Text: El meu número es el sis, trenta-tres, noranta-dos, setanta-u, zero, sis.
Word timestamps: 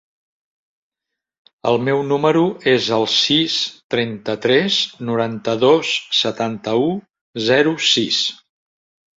El 1.71 1.75
meu 1.89 1.99
número 2.11 2.41
es 2.71 2.87
el 2.97 3.05
sis, 3.17 3.57
trenta-tres, 3.95 4.79
noranta-dos, 5.11 5.93
setanta-u, 6.23 6.89
zero, 7.51 7.77
sis. 7.93 8.27